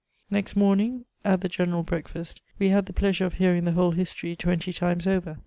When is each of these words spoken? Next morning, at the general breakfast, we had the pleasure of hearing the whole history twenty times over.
Next 0.31 0.55
morning, 0.55 1.05
at 1.23 1.41
the 1.41 1.47
general 1.47 1.83
breakfast, 1.83 2.41
we 2.57 2.69
had 2.69 2.87
the 2.87 2.91
pleasure 2.91 3.27
of 3.27 3.35
hearing 3.35 3.65
the 3.65 3.73
whole 3.73 3.91
history 3.91 4.35
twenty 4.35 4.73
times 4.73 5.05
over. 5.05 5.37